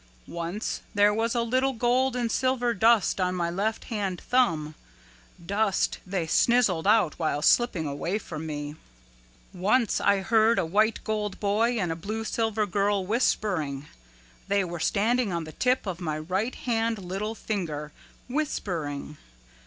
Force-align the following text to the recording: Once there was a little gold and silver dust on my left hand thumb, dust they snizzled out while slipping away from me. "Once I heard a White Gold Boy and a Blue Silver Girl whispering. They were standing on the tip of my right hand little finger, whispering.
Once 0.25 0.81
there 0.95 1.13
was 1.13 1.35
a 1.35 1.43
little 1.43 1.73
gold 1.73 2.15
and 2.15 2.31
silver 2.31 2.73
dust 2.73 3.21
on 3.21 3.35
my 3.35 3.51
left 3.51 3.83
hand 3.83 4.19
thumb, 4.19 4.73
dust 5.45 5.99
they 6.07 6.25
snizzled 6.25 6.87
out 6.87 7.13
while 7.19 7.43
slipping 7.43 7.85
away 7.85 8.17
from 8.17 8.47
me. 8.47 8.73
"Once 9.53 10.01
I 10.03 10.21
heard 10.21 10.57
a 10.57 10.65
White 10.65 11.03
Gold 11.03 11.39
Boy 11.39 11.77
and 11.77 11.91
a 11.91 11.95
Blue 11.95 12.23
Silver 12.23 12.65
Girl 12.65 13.05
whispering. 13.05 13.89
They 14.47 14.63
were 14.63 14.79
standing 14.79 15.31
on 15.31 15.43
the 15.43 15.51
tip 15.51 15.85
of 15.85 16.01
my 16.01 16.17
right 16.17 16.55
hand 16.55 16.97
little 16.97 17.35
finger, 17.35 17.91
whispering. 18.27 19.17